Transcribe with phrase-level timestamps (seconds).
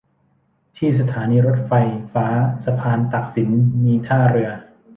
[0.77, 1.71] ที่สถานีรถไฟ
[2.13, 2.27] ฟ้า
[2.65, 3.49] สะพานตากสิน
[3.83, 4.51] มีท่าเรือ